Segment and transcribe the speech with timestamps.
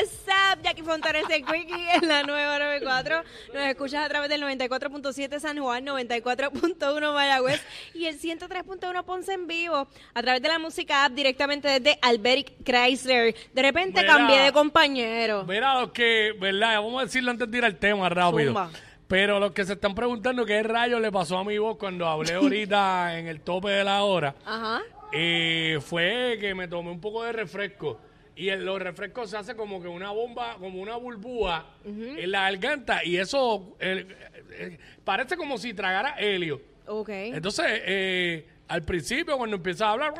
[0.00, 0.62] What's up?
[0.62, 3.22] Jackie Fontanes de Quickie en la 994.
[3.52, 7.62] Nos escuchas a través del 94.7 San Juan, 94.1 Mayagüez
[7.92, 12.64] y el 103.1 Ponce en vivo a través de la música app directamente desde Alberic
[12.64, 13.34] Chrysler.
[13.52, 14.16] De repente Mira.
[14.16, 15.44] cambié de compañero.
[15.44, 16.76] Mira los que, ¿verdad?
[16.80, 18.46] Vamos a decirlo antes de ir al tema rápido.
[18.54, 18.70] Zumba.
[19.06, 22.32] Pero los que se están preguntando qué rayos le pasó a mi voz cuando hablé
[22.34, 24.80] ahorita en el tope de la hora, Ajá.
[25.12, 28.00] eh, fue que me tomé un poco de refresco.
[28.40, 32.50] Y en los refrescos se hace como que una bomba, como una burbuja en la
[32.50, 33.04] garganta.
[33.04, 34.06] Y eso eh,
[34.52, 36.58] eh, parece como si tragara helio.
[36.86, 37.10] Ok.
[37.10, 40.14] Entonces, eh, al principio, cuando empieza a hablar,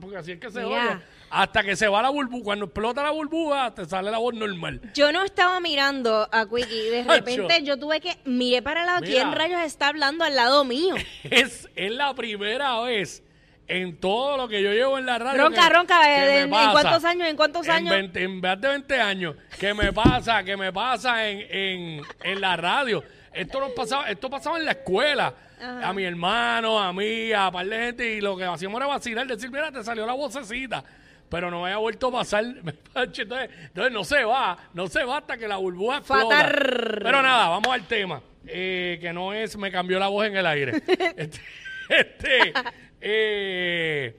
[0.00, 0.68] porque así es que se Mira.
[0.68, 4.34] oye, hasta que se va la burbuja, cuando explota la burbuja, te sale la voz
[4.34, 4.80] normal.
[4.94, 6.90] Yo no estaba mirando a Quickie.
[6.90, 9.00] De repente yo tuve que miré para el lado.
[9.02, 10.94] ¿Quién rayos está hablando al lado mío?
[11.24, 13.24] Es, es la primera vez
[13.68, 15.42] en todo lo que yo llevo en la radio.
[15.42, 17.28] Ronca, que- ronca, que ¿en- en cuántos años?
[17.28, 17.90] ¿En cuántos En años?
[17.90, 19.36] 20 en más de 20 años.
[19.60, 23.04] Que me pasa, que me pasa en, en, en la radio.
[23.32, 25.34] Esto no pasaba, esto pasaba en la escuela.
[25.82, 28.14] A mi hermano, a mí, a par de gente.
[28.14, 30.82] Y lo que hacíamos era vacilar, decir, mira, te salió la vocecita.
[31.28, 32.44] Pero no me había vuelto a pasar.
[32.94, 36.36] Entonces, entonces no se va, no se va hasta que la burbuja explota.
[36.36, 37.00] Fatar.
[37.02, 38.22] Pero nada, vamos al tema.
[38.46, 40.72] eh, que no es, me cambió la voz en el aire.
[41.16, 41.40] este,
[41.90, 42.52] este,
[43.00, 44.14] eh,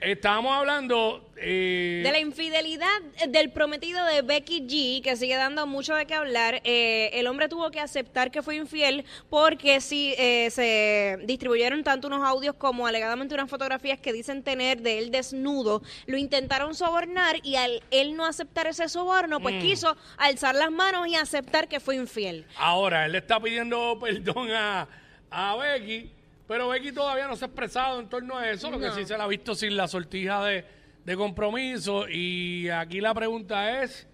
[0.00, 5.94] estábamos hablando eh, De la infidelidad del prometido de Becky G, que sigue dando mucho
[5.94, 6.60] de qué hablar.
[6.64, 12.06] Eh, el hombre tuvo que aceptar que fue infiel porque sí eh, se distribuyeron tanto
[12.08, 15.82] unos audios como alegadamente unas fotografías que dicen tener de él desnudo.
[16.06, 19.42] Lo intentaron sobornar y al él no aceptar ese soborno, Mm.
[19.42, 22.46] pues quiso alzar las manos y aceptar que fue infiel.
[22.56, 24.88] Ahora, él le está pidiendo perdón a,
[25.30, 26.10] a Becky,
[26.48, 28.94] pero Becky todavía no se ha expresado en torno a eso, lo que No.
[28.94, 30.64] sí se la ha visto sin la sortija de,
[31.04, 32.08] de compromiso.
[32.08, 34.06] Y aquí la pregunta es,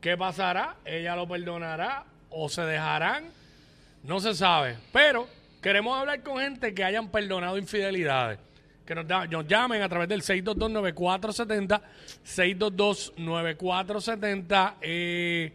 [0.00, 0.76] ¿qué pasará?
[0.84, 3.24] ¿Ella lo perdonará o se dejarán?
[4.02, 5.26] No se sabe, pero
[5.62, 8.38] queremos hablar con gente que hayan perdonado infidelidades.
[8.84, 11.80] Que nos, da- nos llamen a través del 622-9470,
[13.16, 14.74] 622-9470.
[14.82, 15.52] Eh,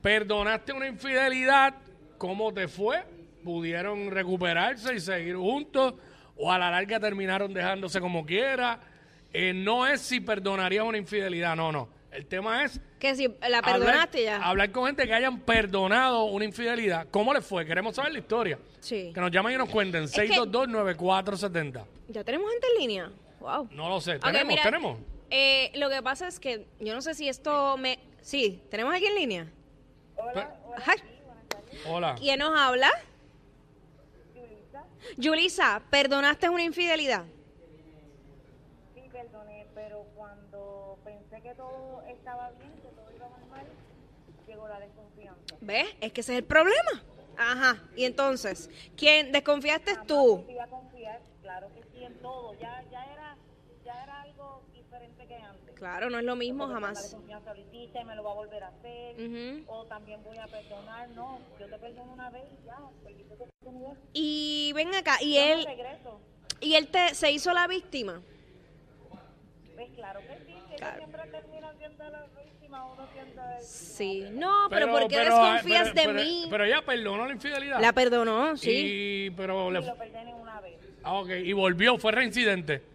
[0.00, 1.74] ¿Perdonaste una infidelidad?
[2.18, 3.02] ¿Cómo te fue?
[3.44, 5.94] ¿Pudieron recuperarse y seguir juntos?
[6.36, 8.80] ¿O a la larga terminaron dejándose como quiera?
[9.32, 11.88] Eh, no es si perdonarías una infidelidad, no, no.
[12.10, 14.46] El tema es Que si la perdonaste hablar, ya.
[14.46, 17.06] hablar con gente que hayan perdonado una infidelidad.
[17.10, 17.64] ¿Cómo les fue?
[17.64, 18.58] Queremos saber la historia.
[18.80, 19.10] Sí.
[19.14, 20.04] Que nos llamen y nos cuenten.
[20.10, 21.84] que- 622-9470.
[22.08, 23.10] ¿Ya tenemos gente en línea?
[23.40, 23.68] Wow.
[23.72, 24.18] No lo sé.
[24.18, 24.46] ¿Tenemos?
[24.46, 24.98] mira, ¿Tenemos?
[25.30, 27.98] eh, lo que pasa es que yo no sé si esto me...
[28.20, 29.46] Sí, ¿tenemos aquí en línea?
[30.34, 30.40] Pe-
[30.76, 30.92] Ajá.
[31.88, 32.14] Hola.
[32.18, 32.90] ¿Quién nos habla?
[35.16, 37.24] Yulisa, ¿perdonaste una infidelidad?
[38.94, 43.66] Sí, perdoné, pero cuando pensé que todo estaba bien, que todo iba normal,
[44.46, 45.56] llegó la desconfianza.
[45.60, 45.88] ¿Ves?
[46.00, 47.02] Es que ese es el problema.
[47.36, 47.82] Ajá.
[47.96, 50.44] Y entonces, ¿quién desconfiaste tú?
[50.48, 52.54] Iba a confiar, claro que sí, en todo.
[52.54, 53.36] Ya, ya, era,
[53.84, 55.61] ya era algo diferente que antes.
[55.82, 57.02] Claro, no es lo mismo Porque con La jamás.
[57.02, 59.16] desconfianza lo hiciste, me lo va a volver a hacer.
[59.20, 59.64] Ujú.
[59.66, 61.08] O también voy a perdonar.
[61.10, 63.94] No, yo te perdono una vez y ya, oportunidad.
[64.12, 65.66] Y ven acá, y Yo él,
[66.60, 68.22] y él te, se hizo la víctima.
[69.74, 70.98] Pues claro que sí, que Claro.
[70.98, 74.24] ellos siempre terminan siendo la víctima, uno siendo el Sí.
[74.34, 76.46] No, pero, ¿por qué desconfías pero- de pero- mí?
[76.48, 77.80] Pero ella perdonó la infidelidad.
[77.80, 78.70] la perdonó, sí.
[79.26, 80.78] Y, pero le, y lo perdoné una vez.
[81.02, 82.91] ah, ok, y volvió, fue reincidente.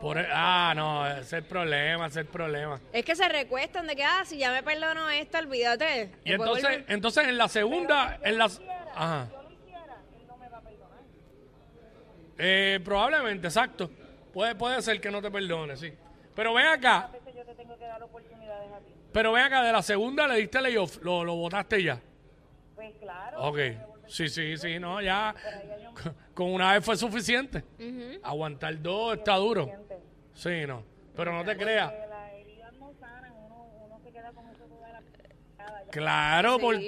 [0.00, 2.80] Por e- ah, no, ese es el problema, ese es el problema.
[2.92, 6.12] Es que se recuestan de que, ah, si ya me perdono esta, olvídate.
[6.24, 8.60] Y entonces, entonces en la segunda, en las,
[8.94, 10.98] ajá, Yo lo hiciera, él no me va a perdonar.
[12.38, 13.90] eh, probablemente, exacto.
[14.32, 15.92] Puede, puede ser que no te perdone, sí.
[16.34, 18.92] Pero ven acá, yo te tengo que dar oportunidades a ti.
[19.12, 22.00] pero ven acá, de la segunda le diste layoff, lo, lo votaste ya.
[22.76, 23.42] Pues claro.
[23.42, 23.58] Ok,
[24.06, 25.34] sí, sí, sí, no, ya,
[26.02, 27.64] con- con una vez fue suficiente.
[28.22, 29.68] Aguantar dos está duro.
[30.38, 30.82] Sí, no,
[31.16, 31.90] pero no te creas.
[31.90, 35.02] Que las heridas no sanan, uno, uno se queda con eso toda la
[35.90, 36.60] Claro, Sí.
[36.60, 36.80] por,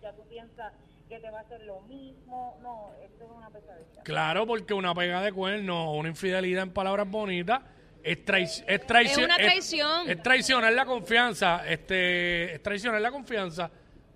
[0.00, 0.72] ya tú piensas
[1.08, 2.58] que te va a hacer lo mismo.
[2.62, 4.02] No, esto es una pesadilla.
[4.02, 7.62] claro, porque una pega de cuerno, una infidelidad en palabras bonitas,
[8.02, 9.20] es, traic- es traición.
[9.20, 10.10] Es una traición.
[10.10, 13.70] Es, traicionar la confianza, este, es traicionar la confianza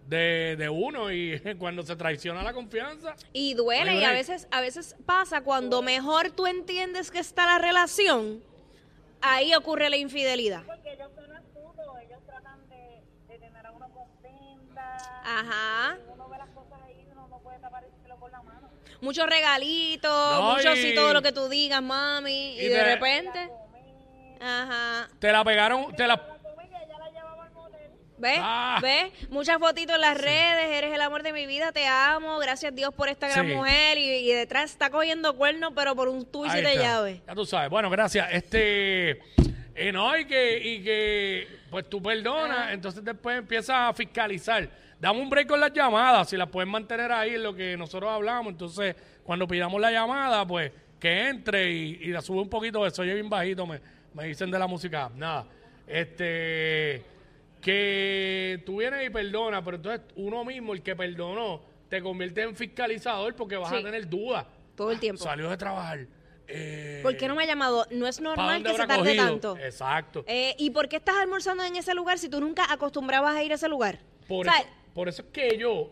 [0.06, 3.14] de, de uno y cuando se traiciona la confianza.
[3.32, 7.58] Y duele, y a veces, a veces pasa cuando mejor tú entiendes que está la
[7.58, 8.42] relación,
[9.22, 10.62] ahí ocurre la infidelidad.
[10.66, 14.96] Porque ellos son astutos, ellos tratan de, de tener a uno contenta.
[15.24, 15.96] Ajá.
[15.98, 18.68] Y uno ve las cosas ahí, uno no puede tapar el pelo con la mano.
[19.00, 20.10] Muchos regalitos,
[20.40, 23.50] No, muchos y- sí, todo lo que tú digas, mami, y, y de de- repente,
[24.40, 25.08] ajá.
[25.18, 26.31] Te la pegaron, te la,
[28.22, 28.38] ¿Ves?
[28.40, 28.78] Ah.
[28.80, 29.12] ¿Ves?
[29.30, 32.94] Muchas fotitos en las redes, eres el amor de mi vida, te amo, gracias Dios
[32.94, 33.52] por esta gran Sí.
[33.54, 36.82] mujer y, y detrás está cogiendo cuernos, pero por un y siete está.
[36.82, 37.20] llaves.
[37.26, 37.68] Ya tú sabes.
[37.68, 38.28] Bueno, gracias.
[38.30, 39.10] Este.
[39.74, 44.68] eh, no, y que, y que, pues tú perdonas, entonces después empiezas a fiscalizar.
[45.00, 48.52] Dame un break con las llamadas, si las pueden mantener ahí lo que nosotros hablamos.
[48.52, 50.70] Entonces, cuando pidamos la llamada, pues
[51.00, 53.80] que entre y, y la sube un poquito, eso oye bien bajito, me,
[54.14, 55.10] me dicen de la música.
[55.16, 55.44] Nada.
[55.88, 57.02] Este.
[57.62, 62.56] Que tú vienes y perdonas, pero entonces uno mismo, el que perdonó, te convierte en
[62.56, 63.84] fiscalizador porque vas a Sí.
[63.84, 64.44] tener dudas.
[64.74, 65.22] Todo el tiempo.
[65.22, 66.06] Salió de trabajar.
[66.48, 67.86] Eh, ¿Por qué no me ha llamado?
[67.92, 69.24] No es ¿para normal que se tarde cogido?
[69.26, 69.56] tanto.
[69.58, 70.24] Exacto.
[70.26, 73.52] Eh, ¿Y por qué estás almorzando en ese lugar si tú nunca acostumbrabas a ir
[73.52, 74.00] a ese lugar?
[74.28, 75.90] por, o sea, eso, por eso es que yo,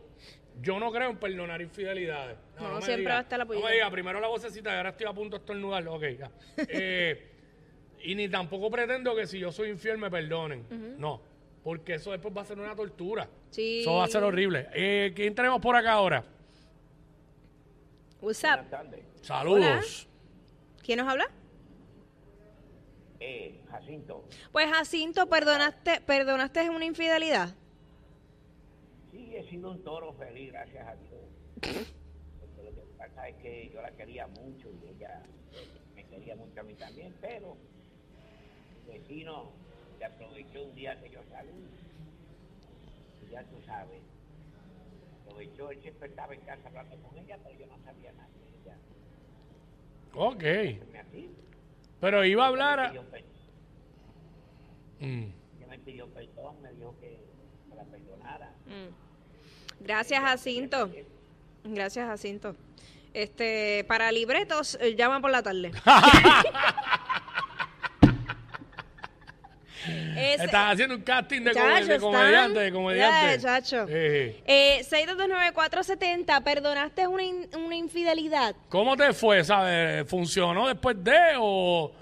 [0.61, 2.37] yo no creo en perdonar infidelidades.
[2.59, 3.13] No, siempre diga.
[3.13, 3.73] va a estar la No me pollita.
[3.75, 5.87] diga, primero la vocecita y ahora estoy a punto de estornudar.
[5.89, 6.31] Ok, ya.
[6.69, 7.27] Eh,
[8.03, 10.65] y ni tampoco pretendo que si yo soy infiel me perdonen.
[10.99, 11.21] No,
[11.63, 13.29] porque eso después va a ser una tortura.
[13.51, 13.81] Sí.
[13.83, 14.69] Eso va a ser horrible.
[14.75, 16.25] Eh, ¿Quién tenemos por acá ahora?
[18.21, 18.67] What's up?
[19.23, 20.09] Saludos.
[20.83, 21.31] ¿Quién nos habla?
[23.23, 27.55] Eh, Jacinto, Pues Jacinto, perdonaste, perdonaste una infidelidad.
[29.11, 31.21] sí he sido un toro feliz, gracias a Dios.
[32.41, 35.23] Porque lo que pasa es que yo la quería mucho y ella
[35.95, 37.57] me quería mucho a mí también, pero
[38.87, 39.53] mi vecino
[40.01, 41.51] se aprovechó un día que yo salí.
[43.27, 44.01] Y ya tú sabes,
[45.23, 48.49] aprovechó, él siempre estaba en casa hablando con ella, pero yo no sabía nada de
[48.63, 48.77] ella.
[50.15, 50.45] Ok.
[52.01, 52.81] Pero iba a hablar...
[52.81, 52.93] a-
[55.03, 55.33] Mm.
[55.67, 57.19] me pidió perdón, me dijo que
[57.71, 58.53] me la perdonara.
[59.81, 60.91] Gracias, Jacinto.
[61.65, 62.55] Gracias, Jacinto.
[63.15, 65.73] Este, para libretos, eh, llama por la tarde.
[70.21, 73.39] Estás haciendo un casting de, Chacho, de comediante, de comediante.
[73.39, 73.87] Ya, chacho.
[73.89, 78.55] Eh, Eh, 6229470, ¿perdonaste una, in- una infidelidad?
[78.69, 79.43] ¿Cómo te fue?
[79.45, 80.09] ¿Sabes?
[80.09, 81.93] ¿Funcionó después de o,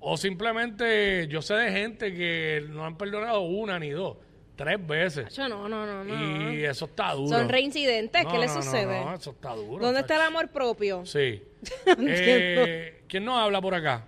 [0.00, 4.16] o simplemente yo sé de gente que no han perdonado una ni dos,
[4.56, 5.28] tres veces?
[5.34, 6.52] Chacho, no, no, no, no.
[6.54, 7.28] Y eso está duro.
[7.36, 9.04] Son reincidentes, No, ¿qué le no, sucede?
[9.04, 9.84] No, eso está duro.
[9.84, 11.04] ¿Dónde está el amor propio?
[11.06, 11.42] Sí.
[11.98, 14.04] Eh, ¿Quién nos habla por acá?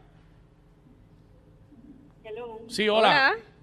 [2.69, 3.35] Sí, hola.
[3.35, 3.56] con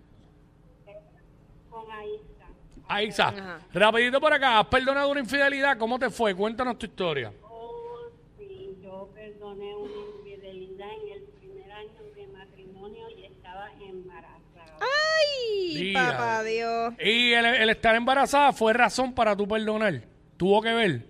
[2.95, 3.27] Aisha.
[3.29, 3.59] Aixa, Ajá.
[3.73, 4.59] rapidito por acá.
[4.59, 5.77] ¿Has perdonado una infidelidad?
[5.77, 6.33] ¿Cómo te fue?
[6.35, 7.31] Cuéntanos tu historia.
[7.43, 8.07] Oh,
[8.37, 14.77] sí, yo perdoné una infidelidad en el primer año de matrimonio y estaba embarazada.
[14.79, 16.11] ¡Ay, Diga.
[16.11, 16.93] papá Dios!
[17.03, 20.01] ¿Y el, el estar embarazada fue razón para tu perdonar?
[20.37, 21.05] ¿Tuvo que ver?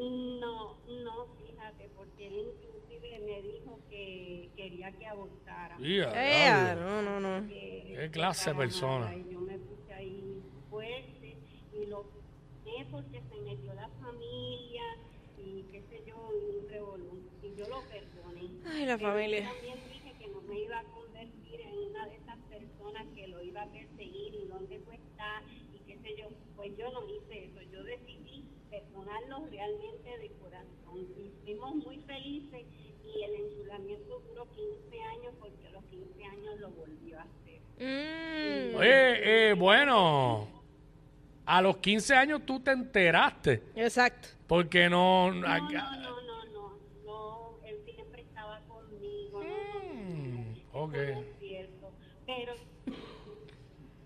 [0.00, 5.76] No, no, fíjate, porque él inclusive me dijo que quería que abortara.
[5.78, 7.48] Diga, Eh, no, no, no.
[7.48, 9.06] que- Qué clase de persona.
[9.06, 11.36] trabajara, Y yo me puse ahí fuerte
[11.72, 12.06] y lo
[12.66, 12.86] es
[13.48, 14.82] se metió la familia
[15.38, 17.22] y qué sé yo, y un revolú.
[17.42, 18.48] Y yo lo perdoné.
[18.66, 19.40] Ay, la Pero familia.
[19.40, 23.28] yo también dije que no me iba a convertir en una de esas personas que
[23.28, 25.42] lo iba a perseguir y dónde tú estás
[25.74, 26.28] y qué sé yo.
[26.56, 27.62] Pues yo no hice eso.
[27.72, 31.06] Yo decidí perdonarlo realmente de corazón.
[31.16, 32.64] Y fuimos muy felices
[33.06, 37.60] y el enchulamiento duró 15 años porque a los 15 años lo volvió a hacer.
[37.80, 40.48] Mm, Oye, eh, bueno,
[41.48, 43.62] a los 15 años tú te enteraste.
[43.74, 44.28] exacto.
[44.46, 45.30] Porque no...
[45.32, 49.42] No, no, no, no, no, no, él siempre estaba conmigo.
[49.42, 50.92] No, no, no, Mm, eso ok.
[50.92, 51.90] no es cierto.
[52.26, 52.92] Pero si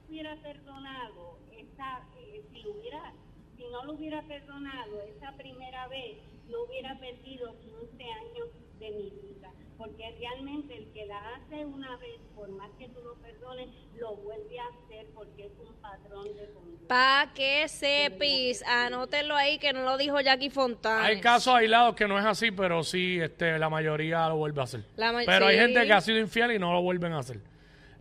[0.08, 3.12] hubiera perdonado, esa, eh, si, lo hubiera,
[3.56, 6.18] si no lo hubiera perdonado esa primera vez,
[6.48, 9.52] no hubiera perdido 15 años de mi vida.
[9.78, 13.68] Porque realmente el que la hace una vez, por más que tú lo perdones,
[13.98, 15.01] lo vuelve a hacer
[15.48, 16.88] porque es un patrón de conducta.
[16.88, 21.04] Pa' que sepis, anótenlo ahí que no lo dijo Jackie Fontana.
[21.04, 24.64] Hay casos aislados que no es así, pero sí, este, la mayoría lo vuelve a
[24.64, 24.84] hacer.
[24.96, 25.62] La ma- pero hay sí.
[25.62, 27.38] gente que ha sido infiel y no lo vuelven a hacer.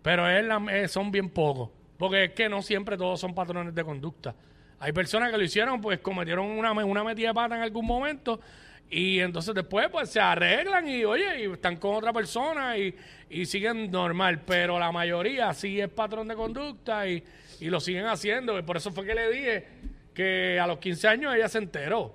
[0.01, 1.69] Pero es la- eh, son bien pocos.
[1.97, 4.33] Porque es que no siempre todos son patrones de conducta.
[4.79, 7.85] Hay personas que lo hicieron, pues cometieron una, me- una metida de pata en algún
[7.85, 8.39] momento
[8.91, 12.93] y entonces después pues se arreglan y oye, y están con otra persona y,
[13.29, 14.41] y siguen normal.
[14.45, 17.23] Pero la mayoría sí es patrón de conducta y,
[17.61, 18.59] y lo siguen haciendo.
[18.59, 19.67] Y por eso fue que le dije
[20.13, 22.13] que a los 15 años ella se enteró.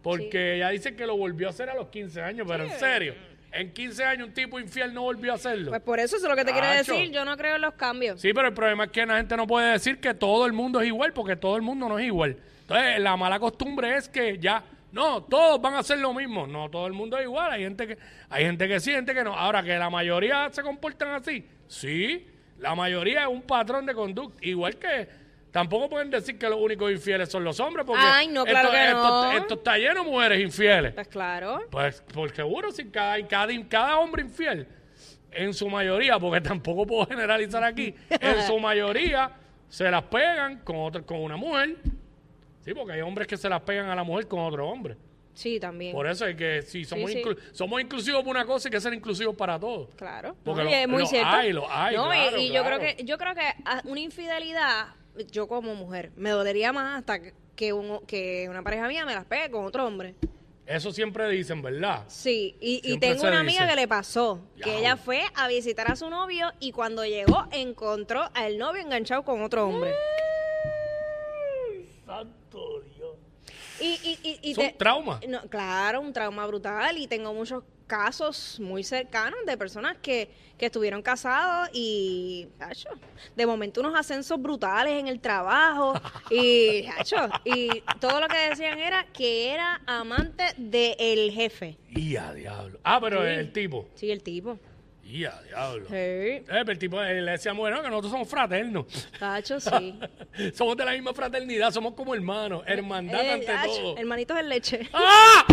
[0.00, 3.14] Porque ella dice que lo volvió a hacer a los 15 años, pero en serio,
[3.52, 5.70] en 15 años un tipo infiel no volvió a hacerlo.
[5.70, 7.10] Pues por eso eso es lo que te quiero decir.
[7.10, 8.20] Yo no creo en los cambios.
[8.20, 10.80] Sí, pero el problema es que la gente no puede decir que todo el mundo
[10.80, 12.36] es igual, porque todo el mundo no es igual.
[12.62, 16.46] Entonces, la mala costumbre es que ya, no, todos van a hacer lo mismo.
[16.46, 17.50] No, todo el mundo es igual.
[17.52, 17.98] Hay gente que,
[18.30, 19.34] hay gente que sí, gente que no.
[19.34, 22.26] Ahora, que la mayoría se comportan así, sí.
[22.58, 24.38] La mayoría es un patrón de conducta.
[24.46, 25.08] Igual que
[25.50, 28.72] tampoco pueden decir que los únicos infieles son los hombres, porque Ay, no, claro esto,
[28.72, 29.32] que esto- no.
[29.32, 30.92] esto está lleno de mujeres infieles.
[30.94, 31.60] Pues claro.
[31.70, 34.68] Pues por seguro, si cada, cada, cada hombre infiel,
[35.32, 39.30] en su mayoría, porque tampoco puedo generalizar aquí, en su mayoría
[39.68, 41.76] se las pegan con, otra, con una mujer.
[42.64, 44.96] Sí, porque hay hombres que se las pegan a la mujer con otro hombre.
[45.34, 45.92] Sí, también.
[45.94, 47.24] Por eso es que si somos, Sí, sí.
[47.24, 49.88] inclu- somos inclusivos por una cosa, hay que ser inclusivos para todos.
[49.96, 50.36] Claro.
[50.44, 51.28] Porque No, lo- y es muy lo cierto.
[51.30, 52.78] hay, lo hay, No, y- claro, y, yo claro.
[52.78, 53.42] creo que yo creo que
[53.88, 54.88] una infidelidad,
[55.30, 57.18] yo como mujer, me dolería más hasta
[57.56, 60.14] que- un- que una pareja mía me las pegue con otro hombre.
[60.66, 62.04] Eso siempre dicen, ¿verdad?
[62.06, 63.70] Sí, y, tengo una amiga dice.
[63.74, 68.28] que le pasó, que ella fue a visitar a su novio y cuando llegó encontró
[68.34, 69.92] al novio enganchado con otro hombre.
[72.96, 73.16] Dios.
[73.80, 75.20] Y, y, y, y Son te- traumas.
[75.26, 80.66] No, claro, un trauma brutal y tengo muchos casos muy cercanos de personas que, que
[80.66, 82.88] estuvieron casados y, hacho,
[83.36, 85.92] de momento unos ascensos brutales en el trabajo
[86.30, 91.76] y, hacho, y todo lo que decían era que era amante del jefe.
[91.90, 92.78] Y a diablo.
[92.84, 93.28] Ah, pero Sí.
[93.28, 93.88] el tipo.
[93.94, 94.58] Sí, el tipo.
[95.04, 95.86] Y a diablo.
[95.88, 98.86] Sí, Eh, pero el tipo eh, le decía, bueno, que nosotros somos fraternos.
[99.20, 99.98] hacho, sí.
[100.54, 103.98] somos de la misma fraternidad, somos como hermanos, hermandad Eh, ante hacho, todo.
[103.98, 104.88] hermanitos en leche.
[104.92, 105.44] ¡Ah!